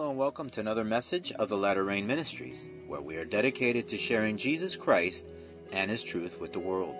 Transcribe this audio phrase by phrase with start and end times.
[0.00, 3.86] Hello and welcome to another message of the Latter Rain Ministries, where we are dedicated
[3.88, 5.26] to sharing Jesus Christ
[5.72, 6.94] and His truth with the world.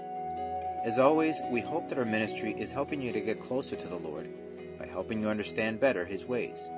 [0.85, 3.97] As always, we hope that our ministry is helping you to get closer to the
[3.97, 4.29] Lord
[4.79, 6.69] by helping you understand better His ways.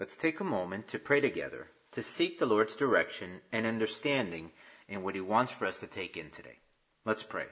[0.00, 4.50] Let's take a moment to pray together, to seek the Lord's direction and understanding
[4.88, 6.56] in what He wants for us to take in today.
[7.04, 7.44] Let's pray.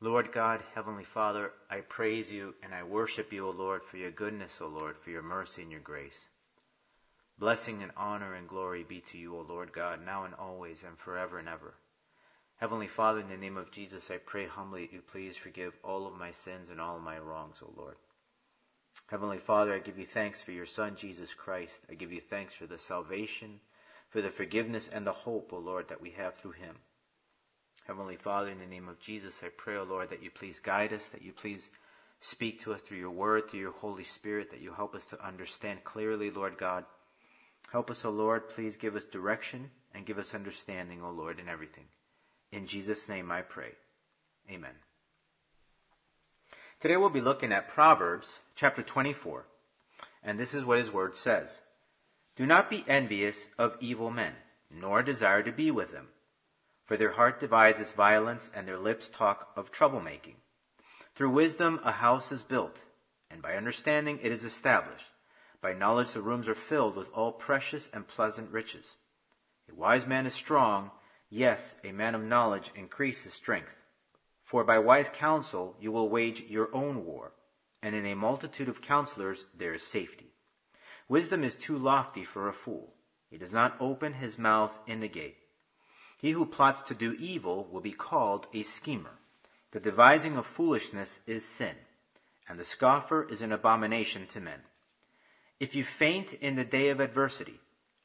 [0.00, 4.10] Lord God, Heavenly Father, I praise you and I worship you, O Lord, for your
[4.10, 6.28] goodness, O Lord, for your mercy and your grace.
[7.38, 10.98] Blessing and honor and glory be to you, O Lord God, now and always and
[10.98, 11.74] forever and ever.
[12.56, 16.08] Heavenly Father, in the name of Jesus, I pray humbly that you please forgive all
[16.08, 17.94] of my sins and all my wrongs, O Lord.
[19.08, 21.80] Heavenly Father, I give you thanks for your Son, Jesus Christ.
[21.90, 23.60] I give you thanks for the salvation,
[24.08, 26.76] for the forgiveness and the hope, O Lord, that we have through him.
[27.86, 30.92] Heavenly Father, in the name of Jesus, I pray, O Lord, that you please guide
[30.92, 31.70] us, that you please
[32.18, 35.24] speak to us through your word, through your Holy Spirit, that you help us to
[35.24, 36.84] understand clearly, Lord God.
[37.70, 41.48] Help us, O Lord, please give us direction and give us understanding, O Lord, in
[41.48, 41.84] everything.
[42.52, 43.72] In Jesus' name I pray.
[44.50, 44.74] Amen.
[46.78, 49.46] Today we'll be looking at Proverbs chapter 24,
[50.22, 51.62] and this is what his word says
[52.36, 54.34] Do not be envious of evil men,
[54.70, 56.08] nor desire to be with them,
[56.84, 60.34] for their heart devises violence, and their lips talk of troublemaking.
[61.14, 62.82] Through wisdom a house is built,
[63.30, 65.08] and by understanding it is established.
[65.62, 68.96] By knowledge the rooms are filled with all precious and pleasant riches.
[69.72, 70.90] A wise man is strong,
[71.30, 73.74] yes, a man of knowledge increases strength.
[74.46, 77.32] For by wise counsel you will wage your own war,
[77.82, 80.30] and in a multitude of counselors there is safety.
[81.08, 82.94] Wisdom is too lofty for a fool.
[83.28, 85.38] He does not open his mouth in the gate.
[86.16, 89.18] He who plots to do evil will be called a schemer.
[89.72, 91.74] The devising of foolishness is sin,
[92.48, 94.60] and the scoffer is an abomination to men.
[95.58, 97.58] If you faint in the day of adversity,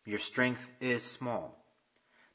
[0.05, 1.63] your strength is small.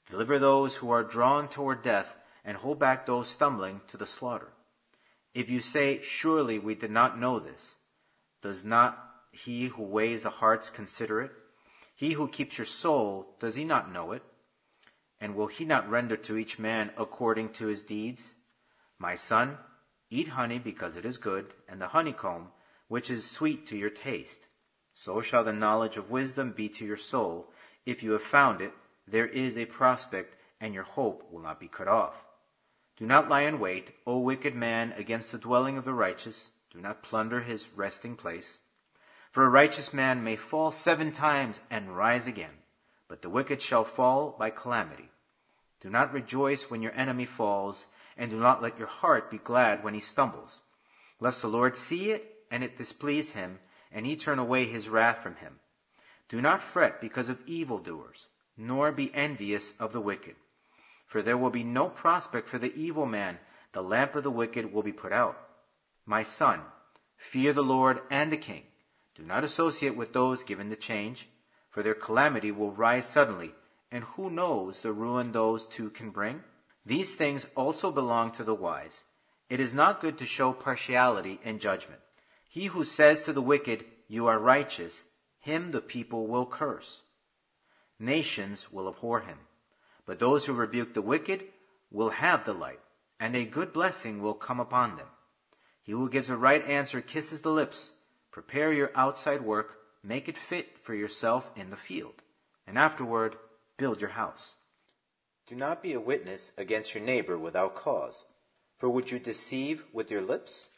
[0.08, 2.14] Deliver those who are drawn toward death
[2.46, 4.52] and hold back those stumbling to the slaughter.
[5.34, 7.74] If you say, Surely we did not know this,
[8.40, 8.98] does not
[9.32, 11.32] he who weighs the hearts consider it?
[11.94, 14.22] He who keeps your soul, does he not know it?
[15.20, 18.34] And will he not render to each man according to his deeds?
[18.98, 19.58] My son,
[20.08, 22.48] eat honey because it is good, and the honeycomb,
[22.88, 24.46] which is sweet to your taste.
[24.92, 27.50] So shall the knowledge of wisdom be to your soul.
[27.84, 28.72] If you have found it,
[29.08, 32.25] there is a prospect, and your hope will not be cut off.
[32.96, 36.52] Do not lie in wait, O wicked man, against the dwelling of the righteous.
[36.70, 38.60] Do not plunder his resting place.
[39.30, 42.62] For a righteous man may fall seven times and rise again,
[43.06, 45.10] but the wicked shall fall by calamity.
[45.80, 47.84] Do not rejoice when your enemy falls,
[48.16, 50.62] and do not let your heart be glad when he stumbles,
[51.20, 53.58] lest the Lord see it and it displease him,
[53.92, 55.60] and he turn away his wrath from him.
[56.30, 60.36] Do not fret because of evildoers, nor be envious of the wicked
[61.06, 63.38] for there will be no prospect for the evil man.
[63.72, 65.38] The lamp of the wicked will be put out.
[66.04, 66.60] My son,
[67.16, 68.64] fear the Lord and the king.
[69.14, 71.28] Do not associate with those given to change,
[71.70, 73.54] for their calamity will rise suddenly,
[73.90, 76.42] and who knows the ruin those two can bring?
[76.84, 79.04] These things also belong to the wise.
[79.48, 82.00] It is not good to show partiality in judgment.
[82.48, 85.04] He who says to the wicked, You are righteous,
[85.38, 87.02] him the people will curse.
[87.98, 89.38] Nations will abhor him.
[90.06, 91.44] But those who rebuke the wicked
[91.90, 92.80] will have the light,
[93.20, 95.08] and a good blessing will come upon them.
[95.82, 97.92] He who gives a right answer kisses the lips.
[98.30, 102.22] Prepare your outside work, make it fit for yourself in the field,
[102.66, 103.36] and afterward
[103.76, 104.54] build your house.
[105.46, 108.24] Do not be a witness against your neighbor without cause.
[108.76, 110.68] For would you deceive with your lips?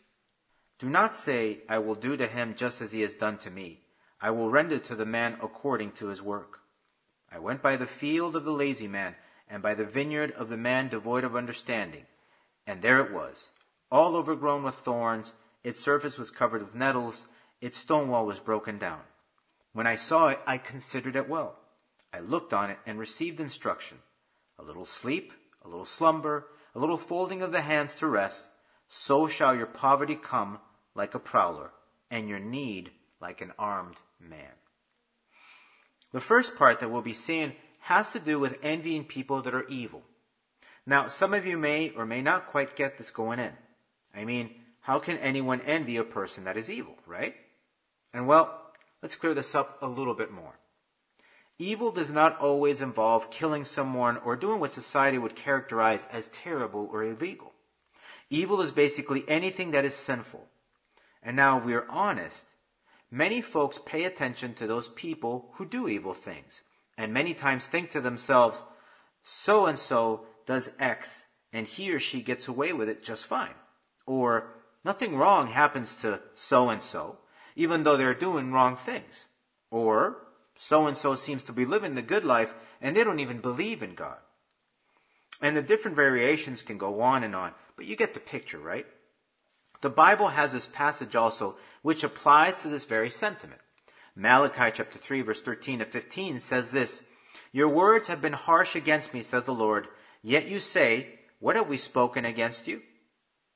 [0.78, 3.80] Do not say, I will do to him just as he has done to me.
[4.20, 6.60] I will render to the man according to his work.
[7.30, 9.14] I went by the field of the lazy man,
[9.48, 12.06] and by the vineyard of the man devoid of understanding.
[12.66, 13.48] And there it was,
[13.90, 15.34] all overgrown with thorns,
[15.64, 17.26] its surface was covered with nettles,
[17.60, 19.00] its stone wall was broken down.
[19.72, 21.58] When I saw it, I considered it well.
[22.12, 23.98] I looked on it and received instruction
[24.58, 25.32] a little sleep,
[25.62, 28.44] a little slumber, a little folding of the hands to rest,
[28.88, 30.58] so shall your poverty come
[30.94, 31.70] like a prowler,
[32.10, 32.90] and your need
[33.20, 34.50] like an armed man.
[36.12, 39.66] The first part that we'll be seeing has to do with envying people that are
[39.69, 40.02] evil.
[40.87, 43.52] Now, some of you may or may not quite get this going in.
[44.14, 44.50] I mean,
[44.81, 47.34] how can anyone envy a person that is evil, right?
[48.14, 48.72] And well,
[49.02, 50.58] let's clear this up a little bit more.
[51.58, 56.88] Evil does not always involve killing someone or doing what society would characterize as terrible
[56.93, 57.52] or illegal.
[58.31, 60.46] Evil is basically anything that is sinful.
[61.22, 62.46] And now, if we are honest,
[63.10, 66.62] many folks pay attention to those people who do evil things,
[66.96, 68.62] and many times think to themselves,
[69.22, 73.55] so and so does X, and he or she gets away with it just fine.
[74.06, 77.19] Or, nothing wrong happens to so and so,
[77.56, 79.26] even though they're doing wrong things.
[79.70, 83.40] Or, so and so seems to be living the good life and they don't even
[83.40, 84.19] believe in God.
[85.40, 88.87] And the different variations can go on and on, but you get the picture, right?
[89.81, 91.56] The Bible has this passage also
[91.88, 93.62] which applies to this very sentiment.
[94.14, 97.00] Malachi chapter 3 verse 13 to 15 says this,
[97.50, 99.88] Your words have been harsh against me, says the Lord,
[100.23, 102.82] yet you say, What have we spoken against you?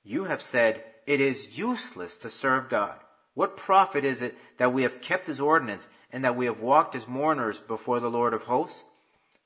[0.03, 2.97] You have said, It is useless to serve God.
[3.35, 6.95] What profit is it that we have kept his ordinance and that we have walked
[6.95, 8.83] as mourners before the Lord of hosts?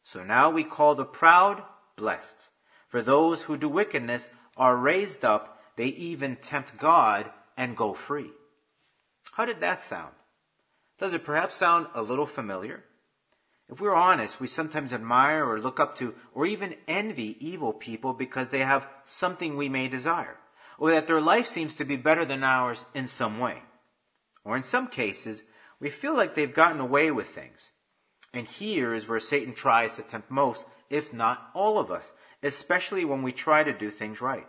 [0.05, 1.61] So now we call the proud
[1.97, 2.51] blessed.
[2.87, 8.31] For those who do wickedness are raised up, they even tempt God and go free.
[9.37, 10.15] How did that sound?
[10.99, 12.85] Does it perhaps sound a little familiar?
[13.69, 18.15] If we're honest, we sometimes admire or look up to or even envy evil people
[18.15, 20.39] because they have something we may desire,
[20.79, 23.63] or that their life seems to be better than ours in some way.
[24.43, 25.43] Or in some cases,
[25.81, 27.73] we feel like they've gotten away with things.
[28.33, 32.13] And here is where Satan tries to tempt most, if not all of us,
[32.43, 34.47] especially when we try to do things right.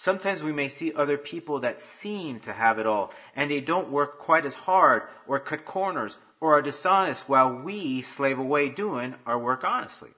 [0.00, 3.90] Sometimes we may see other people that seem to have it all, and they don't
[3.90, 9.16] work quite as hard, or cut corners, or are dishonest while we slave away doing
[9.26, 10.10] our work honestly.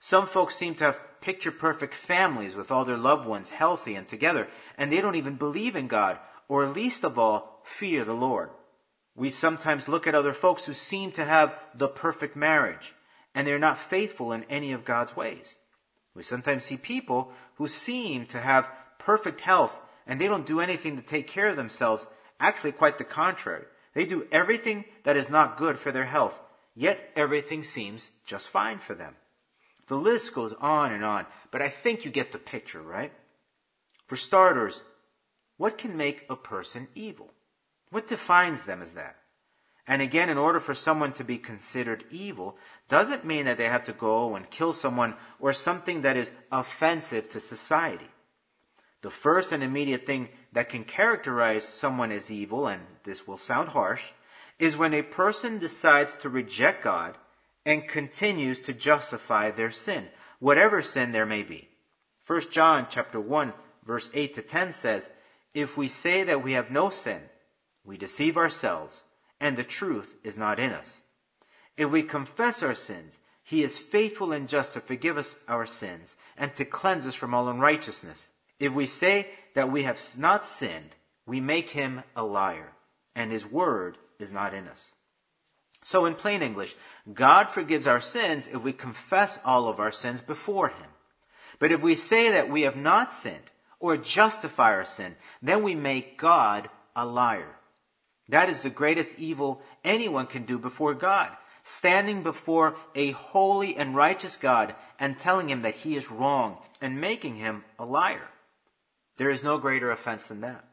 [0.00, 4.08] Some folks seem to have picture perfect families with all their loved ones healthy and
[4.08, 4.48] together,
[4.78, 6.18] and they don't even believe in God,
[6.48, 8.48] or least of all, fear the Lord.
[9.14, 12.94] We sometimes look at other folks who seem to have the perfect marriage,
[13.34, 15.56] and they're not faithful in any of God's ways.
[16.14, 18.70] We sometimes see people who seem to have
[19.04, 22.06] perfect health, and they don't do anything to take care of themselves.
[22.40, 23.64] Actually, quite the contrary.
[23.94, 26.40] They do everything that is not good for their health,
[26.74, 29.14] yet everything seems just fine for them.
[29.86, 33.12] The list goes on and on, but I think you get the picture, right?
[34.06, 34.82] For starters,
[35.58, 37.30] what can make a person evil?
[37.90, 39.16] What defines them as that?
[39.86, 42.56] And again, in order for someone to be considered evil,
[42.88, 47.28] doesn't mean that they have to go and kill someone or something that is offensive
[47.28, 48.08] to society.
[49.04, 53.68] The first and immediate thing that can characterize someone as evil, and this will sound
[53.68, 54.12] harsh,
[54.58, 57.18] is when a person decides to reject God
[57.66, 60.08] and continues to justify their sin,
[60.38, 61.68] whatever sin there may be.
[62.26, 63.52] 1 John chapter 1
[63.84, 65.10] verse 8 to 10 says,
[65.52, 67.20] if we say that we have no sin,
[67.84, 69.04] we deceive ourselves,
[69.38, 71.02] and the truth is not in us.
[71.76, 76.16] If we confess our sins, he is faithful and just to forgive us our sins
[76.38, 78.30] and to cleanse us from all unrighteousness.
[78.58, 80.90] If we say that we have not sinned,
[81.26, 82.72] we make him a liar,
[83.14, 84.92] and his word is not in us.
[85.82, 86.76] So, in plain English,
[87.12, 90.90] God forgives our sins if we confess all of our sins before him.
[91.58, 93.50] But if we say that we have not sinned,
[93.84, 97.56] or justify our sin, then we make God a liar.
[98.30, 101.28] That is the greatest evil anyone can do before God.
[101.64, 106.98] Standing before a holy and righteous God and telling him that he is wrong and
[106.98, 108.28] making him a liar.
[109.16, 110.64] There is no greater offense than that.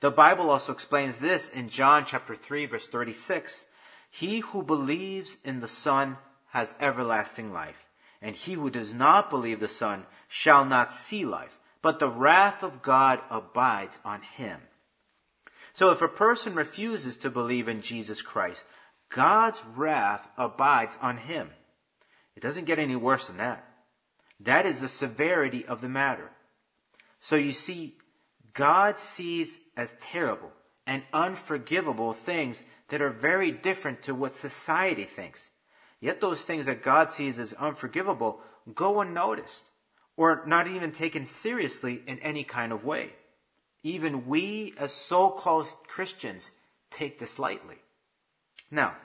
[0.00, 3.66] The Bible also explains this in John chapter 3 verse 36.
[4.10, 6.18] He who believes in the Son
[6.48, 7.86] has everlasting life,
[8.22, 12.62] and he who does not believe the Son shall not see life, but the wrath
[12.62, 14.60] of God abides on him.
[15.72, 18.64] So if a person refuses to believe in Jesus Christ,
[19.10, 21.50] God's wrath abides on him.
[22.34, 23.64] It doesn't get any worse than that.
[24.40, 26.30] That is the severity of the matter.
[27.26, 27.96] So you see,
[28.54, 30.52] God sees as terrible
[30.86, 35.50] and unforgivable things that are very different to what society thinks.
[35.98, 38.42] Yet those things that God sees as unforgivable
[38.72, 39.64] go unnoticed
[40.16, 43.10] or not even taken seriously in any kind of way.
[43.82, 46.52] Even we, as so called Christians,
[46.92, 47.78] take this lightly.
[48.70, 48.96] Now,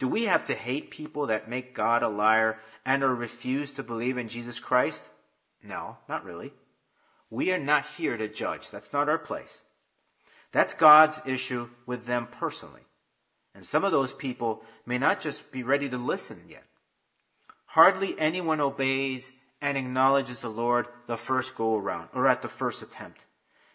[0.00, 3.84] do we have to hate people that make God a liar and or refuse to
[3.84, 5.08] believe in Jesus Christ?
[5.62, 6.52] No, not really.
[7.30, 8.70] We are not here to judge.
[8.70, 9.64] That's not our place.
[10.52, 12.82] That's God's issue with them personally.
[13.54, 16.64] And some of those people may not just be ready to listen yet.
[17.66, 22.82] Hardly anyone obeys and acknowledges the Lord the first go around or at the first
[22.82, 23.24] attempt.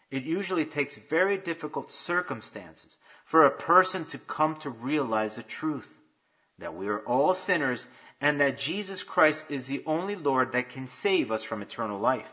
[0.10, 6.00] It usually takes very difficult circumstances for a person to come to realize the truth
[6.60, 7.86] that we are all sinners
[8.22, 12.31] and that Jesus Christ is the only Lord that can save us from eternal life.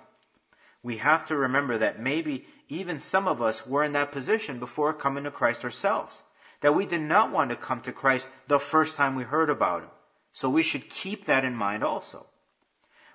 [0.82, 4.92] We have to remember that maybe even some of us were in that position before
[4.94, 6.22] coming to Christ ourselves,
[6.60, 9.82] that we did not want to come to Christ the first time we heard about
[9.82, 9.90] him.
[10.32, 12.26] So we should keep that in mind also.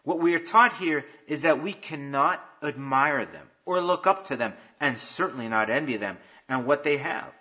[0.04, 4.36] What we are taught here is that we cannot admire them or look up to
[4.36, 6.18] them and certainly not envy them
[6.48, 7.34] and what they have.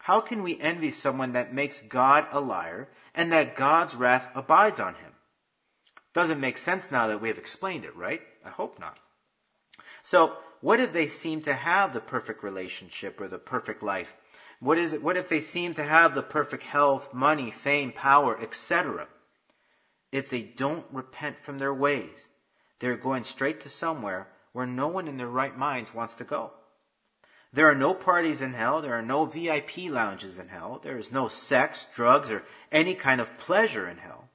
[0.00, 4.80] How can we envy someone that makes God a liar and that God's wrath abides
[4.80, 5.12] on him?
[6.12, 8.20] Doesn't make sense now that we have explained it, right?
[8.44, 8.98] I hope not.
[10.02, 14.16] So, what if they seem to have the perfect relationship or the perfect life?
[14.60, 15.02] What is it?
[15.02, 19.06] What if they seem to have the perfect health, money, fame, power, etc.?
[20.10, 22.28] If they don't repent from their ways,
[22.80, 26.52] they're going straight to somewhere where no one in their right minds wants to go.
[27.52, 28.82] There are no parties in hell.
[28.82, 30.80] There are no VIP lounges in hell.
[30.82, 34.28] There is no sex, drugs, or any kind of pleasure in hell.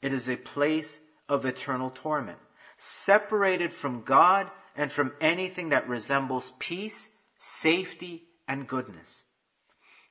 [0.00, 2.38] It is a place of eternal torment,
[2.76, 9.24] separated from God and from anything that resembles peace, safety, and goodness.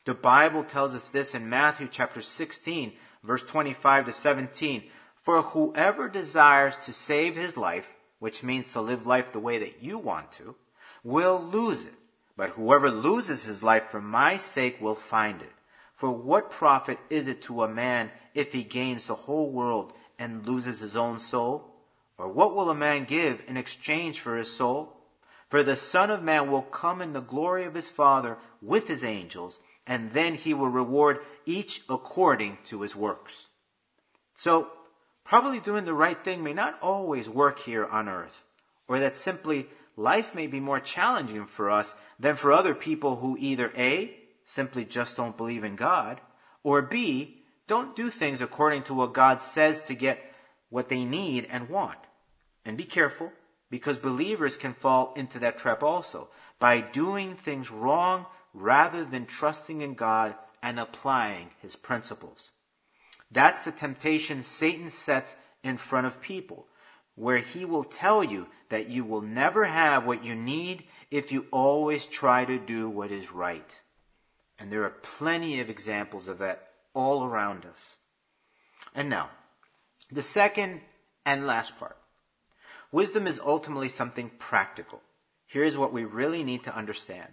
[0.06, 2.94] The Bible tells us this in Matthew chapter 16,
[3.24, 4.84] verse 25 to 17.
[5.16, 9.82] For whoever desires to save his life, which means to live life the way that
[9.82, 10.56] you want to,
[11.04, 11.94] will lose it
[12.38, 15.52] but whoever loses his life for my sake will find it.
[15.94, 20.46] For what profit is it to a man if he gains the whole world and
[20.46, 21.75] loses his own soul?
[22.18, 24.96] Or what will a man give in exchange for his soul?
[25.50, 29.04] For the Son of Man will come in the glory of his Father with his
[29.04, 33.50] angels, and then he will reward each according to his works.
[34.34, 34.70] So,
[35.24, 38.44] probably doing the right thing may not always work here on earth,
[38.88, 43.38] or that simply life may be more challenging for us than for other people who
[43.40, 46.22] either A, simply just don't believe in God,
[46.64, 50.20] or B, don't do things according to what God says to get
[50.70, 51.98] what they need and want.
[52.66, 53.32] And be careful,
[53.70, 56.30] because believers can fall into that trap also
[56.60, 62.52] by doing things wrong rather than trusting in God and applying his principles.
[63.32, 66.68] That's the temptation Satan sets in front of people
[67.16, 71.46] where he will tell you that you will never have what you need if you
[71.52, 73.82] always try to do what is right.
[74.60, 77.96] And there are plenty of examples of that all around us.
[78.94, 79.30] And now,
[80.12, 80.82] the second
[81.26, 81.98] and last part.
[82.96, 85.02] Wisdom is ultimately something practical.
[85.48, 87.28] Here's what we really need to understand.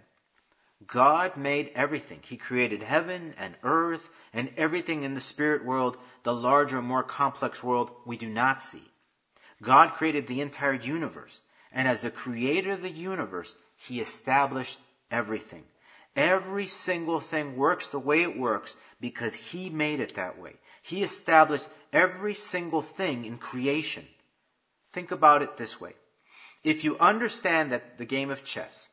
[0.85, 2.19] God made everything.
[2.21, 7.63] He created heaven and earth and everything in the spirit world, the larger, more complex
[7.63, 8.83] world we do not see.
[9.61, 11.39] God created the entire universe.
[11.71, 14.79] And as the creator of the universe, he established
[15.09, 15.63] everything.
[16.13, 20.55] Every single thing works the way it works because he made it that way.
[20.81, 24.05] He established every single thing in creation.
[24.93, 25.93] Think about it this way.
[26.63, 28.89] If you understand that the game of chess,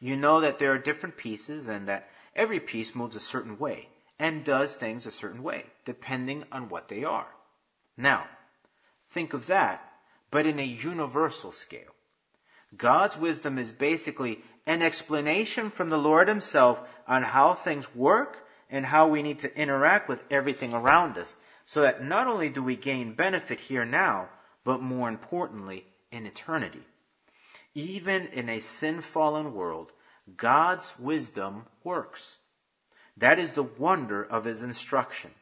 [0.00, 3.88] you know that there are different pieces and that every piece moves a certain way
[4.18, 7.26] and does things a certain way, depending on what they are.
[7.96, 8.26] Now,
[9.10, 9.90] think of that
[10.30, 11.94] but in a universal scale.
[12.76, 18.86] God's wisdom is basically an explanation from the Lord Himself on how things work and
[18.86, 22.74] how we need to interact with everything around us so that not only do we
[22.74, 24.28] gain benefit here now,
[24.64, 26.82] but more importantly, in eternity.
[27.74, 29.92] Even in a sin fallen world,
[30.36, 32.38] God's wisdom works.
[33.16, 35.32] That is the wonder of His instruction.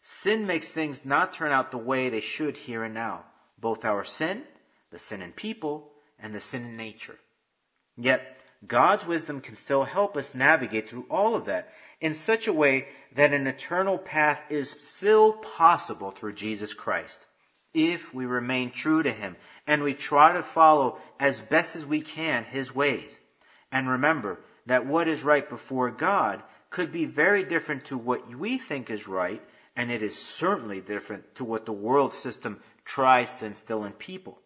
[0.00, 3.24] Sin makes things not turn out the way they should here and now
[3.60, 4.42] both our sin,
[4.90, 7.18] the sin in people, and the sin in nature.
[7.96, 12.52] Yet, God's wisdom can still help us navigate through all of that in such a
[12.52, 17.26] way that an eternal path is still possible through Jesus Christ.
[17.74, 19.36] If we remain true to Him
[19.66, 23.20] and we try to follow as best as we can His ways.
[23.70, 28.58] And remember that what is right before God could be very different to what we
[28.58, 29.42] think is right,
[29.76, 34.40] and it is certainly different to what the world system tries to instill in people.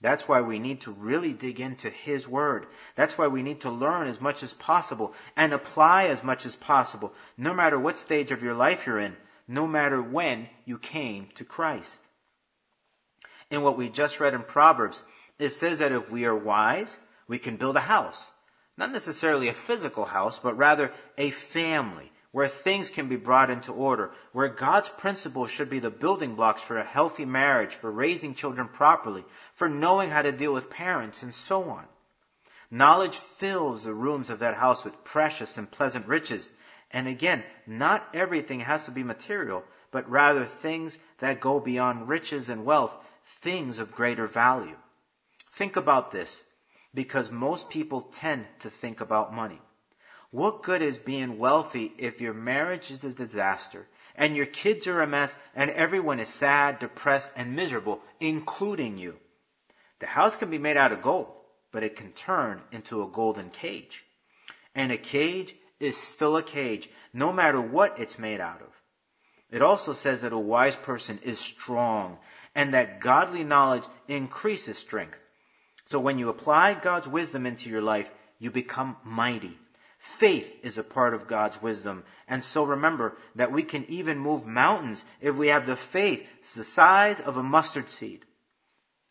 [0.00, 2.66] That's why we need to really dig into His Word.
[2.94, 6.54] That's why we need to learn as much as possible and apply as much as
[6.54, 9.16] possible, no matter what stage of your life you're in,
[9.48, 12.02] no matter when you came to Christ.
[13.50, 15.02] In what we just read in Proverbs,
[15.38, 18.30] it says that if we are wise, we can build a house.
[18.76, 23.72] Not necessarily a physical house, but rather a family where things can be brought into
[23.72, 28.34] order, where God's principles should be the building blocks for a healthy marriage, for raising
[28.34, 29.24] children properly,
[29.54, 31.84] for knowing how to deal with parents, and so on.
[32.70, 36.50] Knowledge fills the rooms of that house with precious and pleasant riches.
[36.90, 42.50] And again, not everything has to be material, but rather things that go beyond riches
[42.50, 42.96] and wealth,
[43.28, 44.76] things of greater value.
[45.52, 46.44] Think about this,
[46.94, 49.60] because most people tend to think about money.
[50.30, 55.00] What good is being wealthy if your marriage is a disaster and your kids are
[55.00, 59.18] a mess and everyone is sad, depressed, and miserable, including you?
[60.00, 61.28] The house can be made out of gold,
[61.72, 64.04] but it can turn into a golden cage.
[64.74, 68.82] And a cage is still a cage, no matter what it's made out of.
[69.50, 72.18] It also says that a wise person is strong
[72.58, 75.20] and that godly knowledge increases strength.
[75.84, 78.10] So when you apply God's wisdom into your life,
[78.40, 79.56] you become mighty.
[80.00, 82.02] Faith is a part of God's wisdom.
[82.26, 86.56] And so remember that we can even move mountains if we have the faith it's
[86.56, 88.24] the size of a mustard seed.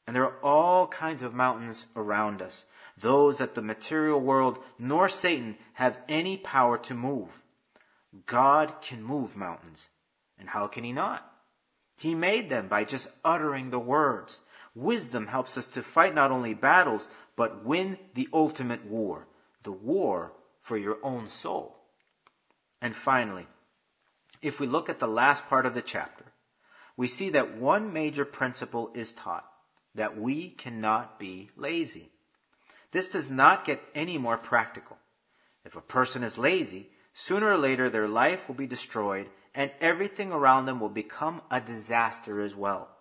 [0.05, 2.65] And there are all kinds of mountains around us,
[2.97, 7.45] those that the material world nor Satan have any power to move.
[8.25, 9.89] God can move mountains.
[10.37, 11.36] And how can he not?
[11.97, 14.39] He made them by just uttering the words.
[14.75, 19.27] Wisdom helps us to fight not only battles, but win the ultimate war,
[19.63, 21.75] the war for your own soul.
[22.81, 23.47] And finally,
[24.41, 26.25] if we look at the last part of the chapter,
[26.95, 29.45] we see that one major principle is taught
[29.95, 32.11] that we cannot be lazy.
[32.91, 34.97] This does not get any more practical.
[35.65, 39.27] If a person is lazy, sooner or later their life will be destroyed
[39.57, 42.95] and everything around them will become a disaster as well.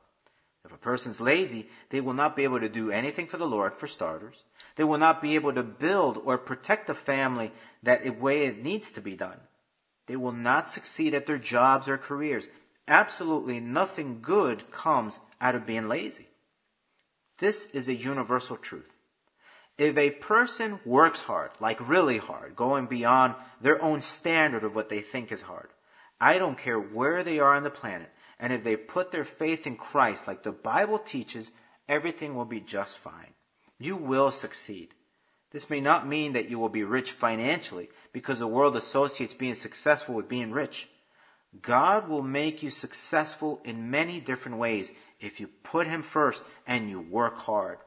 [0.65, 3.75] If a person's lazy, they will not be able to do anything for the Lord,
[3.75, 4.43] for starters.
[4.75, 8.91] They will not be able to build or protect a family that way it needs
[8.93, 9.39] to be done.
[10.07, 12.49] They will not succeed at their jobs or careers.
[12.89, 16.27] Absolutely nothing good comes out of being lazy.
[17.39, 18.95] This is a universal truth.
[19.77, 24.89] If a person works hard, like really hard, going beyond their own standard of what
[24.89, 25.69] they think is hard,
[26.21, 29.67] I don't care where they are on the planet, and if they put their faith
[29.67, 31.51] in Christ, like the Bible teaches,
[31.89, 33.35] everything will be just fine.
[33.79, 34.95] You will succeed.
[35.51, 39.55] This may not mean that you will be rich financially, because the world associates being
[39.55, 40.89] successful with being rich.
[41.63, 46.91] God will make you successful in many different ways if you put Him first and
[46.91, 47.79] you work hard.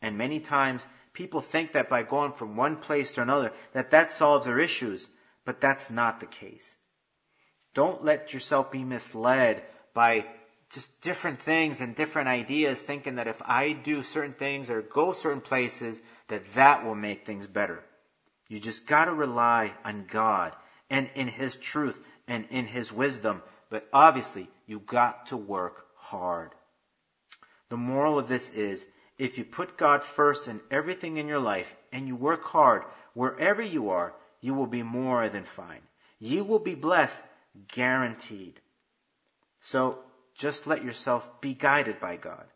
[0.00, 4.12] And many times, people think that by going from one place to another, that that
[4.12, 5.08] solves their issues,
[5.44, 6.76] but that's not the case.
[7.74, 9.62] Don't let yourself be misled
[9.94, 10.26] by
[10.72, 15.12] just different things and different ideas, thinking that if I do certain things or go
[15.12, 17.82] certain places, that that will make things better.
[18.48, 20.54] You just got to rely on God
[20.88, 23.42] and in His truth and in His wisdom.
[23.68, 26.50] But obviously, you got to work hard.
[27.68, 28.86] The moral of this is
[29.18, 32.82] if you put God first in everything in your life and you work hard
[33.14, 35.82] wherever you are, you will be more than fine.
[36.18, 37.22] You will be blessed,
[37.68, 38.60] guaranteed.
[39.58, 40.00] So
[40.34, 42.46] just let yourself be guided by God.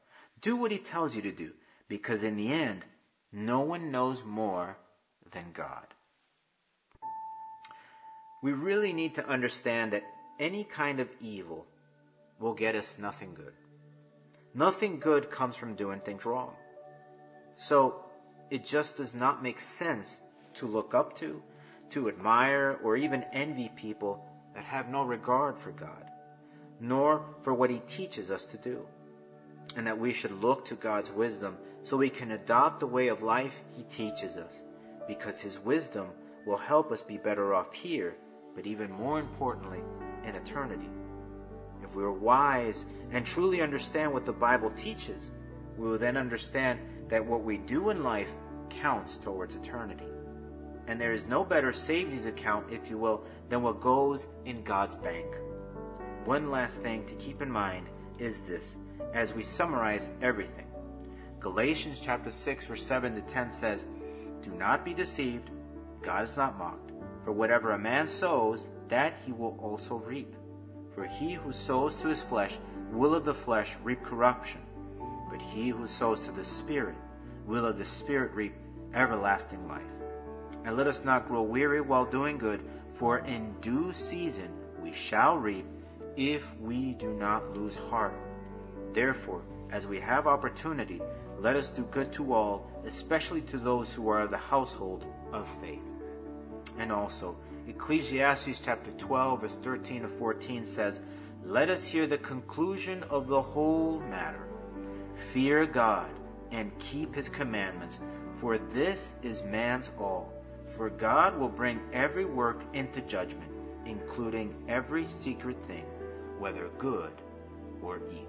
[0.41, 1.53] Do what He tells you to do,
[1.89, 2.85] because in the end,
[3.33, 4.79] no one knows more
[5.31, 5.87] than God.
[8.43, 10.05] We really need to understand that
[10.39, 11.67] any kind of evil
[12.39, 13.55] will get us nothing good.
[14.55, 16.53] Nothing good comes from doing things wrong.
[17.55, 18.05] So
[18.51, 20.21] it just does not make sense
[20.55, 21.43] to look up to,
[21.91, 26.11] to admire, or even envy people that have no regard for God
[26.81, 28.87] nor for what he teaches us to do,
[29.77, 33.23] and that we should look to God's wisdom so we can adopt the way of
[33.23, 34.63] life he teaches us,
[35.07, 36.09] because his wisdom
[36.47, 38.17] will help us be better off here,
[38.55, 39.81] but even more importantly,
[40.25, 40.91] in eternity.
[41.83, 45.31] If we are wise and truly understand what the Bible teaches,
[45.77, 48.35] we will then understand that what we do in life
[48.71, 50.07] counts towards eternity.
[50.87, 54.95] And there is no better savings account, if you will, than what goes in God's
[54.95, 55.27] bank.
[56.25, 57.87] One last thing to keep in mind
[58.19, 58.79] is this
[59.13, 60.67] as we summarize everything.
[61.41, 63.87] Galatians chapter 6 verse 7 to 10 says,
[64.43, 65.51] "Do not be deceived,
[66.03, 66.93] God is not mocked,
[67.23, 70.35] for whatever a man sows, that he will also reap.
[70.95, 72.59] For he who sows to his flesh
[72.93, 74.61] will of the flesh reap corruption,
[75.31, 76.95] but he who sows to the Spirit
[77.47, 78.55] will of the Spirit reap
[78.95, 79.83] everlasting life.
[80.65, 84.49] And let us not grow weary while doing good, for in due season
[84.81, 85.67] we shall reap
[86.17, 88.15] if we do not lose heart.
[88.93, 91.01] Therefore, as we have opportunity,
[91.39, 95.49] let us do good to all, especially to those who are of the household of
[95.61, 95.91] faith.
[96.79, 101.01] And also, Ecclesiastes chapter 12, verse 13 to 14 says,
[101.45, 104.47] Let us hear the conclusion of the whole matter.
[105.15, 106.11] Fear God
[106.51, 108.01] and keep his commandments,
[108.35, 110.34] for this is man's all.
[110.65, 113.51] For God will bring every work into judgment,
[113.87, 115.85] including every secret thing,
[116.39, 117.13] whether good
[117.83, 118.29] or evil.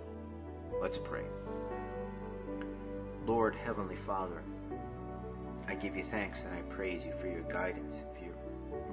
[0.82, 1.24] Let's pray.
[3.26, 4.44] Lord, Heavenly Father,
[5.68, 8.36] I give you thanks and I praise you for your guidance, for your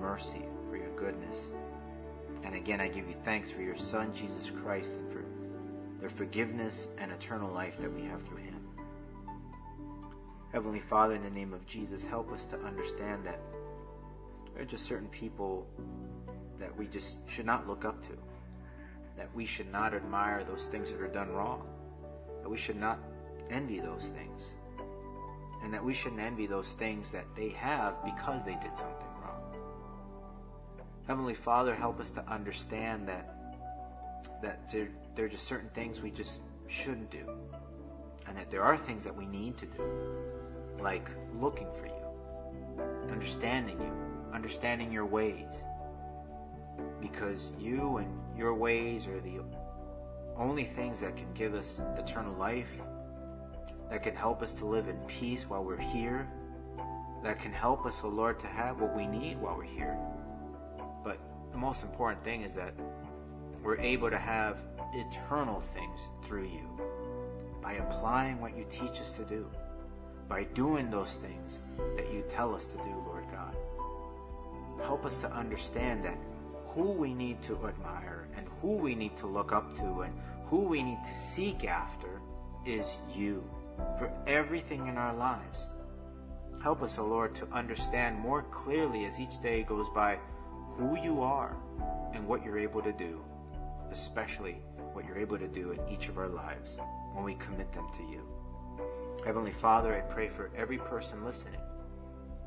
[0.00, 1.50] mercy, for your goodness.
[2.44, 5.24] And again, I give you thanks for your Son, Jesus Christ, and for
[6.00, 8.61] the forgiveness and eternal life that we have through him.
[10.52, 13.40] Heavenly Father, in the name of Jesus, help us to understand that
[14.52, 15.66] there are just certain people
[16.58, 18.10] that we just should not look up to,
[19.16, 21.66] that we should not admire those things that are done wrong,
[22.42, 22.98] that we should not
[23.48, 24.52] envy those things,
[25.64, 29.40] and that we shouldn't envy those things that they have because they did something wrong.
[31.06, 33.38] Heavenly Father, help us to understand that
[34.42, 37.26] that there, there are just certain things we just shouldn't do,
[38.26, 39.82] and that there are things that we need to do
[40.82, 41.08] like
[41.40, 43.92] looking for you, understanding you,
[44.34, 45.64] understanding your ways.
[47.00, 49.40] Because you and your ways are the
[50.36, 52.80] only things that can give us eternal life,
[53.90, 56.28] that can help us to live in peace while we're here,
[57.22, 59.96] that can help us, O oh Lord, to have what we need while we're here.
[61.04, 61.18] But
[61.52, 62.74] the most important thing is that
[63.62, 64.58] we're able to have
[64.94, 66.68] eternal things through you
[67.62, 69.48] by applying what you teach us to do
[70.32, 71.58] by doing those things
[71.94, 73.54] that you tell us to do, Lord God.
[74.82, 76.16] Help us to understand that
[76.68, 80.14] who we need to admire and who we need to look up to and
[80.46, 82.22] who we need to seek after
[82.64, 83.44] is you
[83.98, 85.66] for everything in our lives.
[86.62, 90.18] Help us, O oh Lord, to understand more clearly as each day goes by
[90.78, 91.54] who you are
[92.14, 93.22] and what you're able to do,
[93.90, 94.62] especially
[94.94, 96.78] what you're able to do in each of our lives
[97.12, 98.31] when we commit them to you.
[99.24, 101.60] Heavenly Father, I pray for every person listening.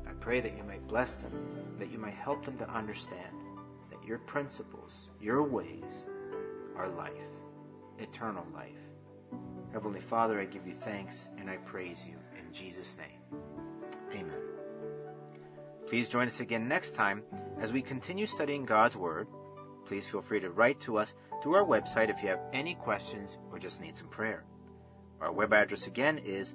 [0.06, 1.32] I pray that you might bless them,
[1.78, 3.34] that you might help them to understand
[3.90, 6.04] that your principles, your ways,
[6.76, 7.12] are life,
[7.98, 8.76] eternal life.
[9.72, 13.40] Heavenly Father, I give you thanks and I praise you in Jesus' name.
[14.12, 14.42] Amen.
[15.86, 17.22] Please join us again next time
[17.58, 19.28] as we continue studying God's Word.
[19.86, 23.38] Please feel free to write to us through our website if you have any questions
[23.50, 24.44] or just need some prayer.
[25.20, 26.54] Our web address again is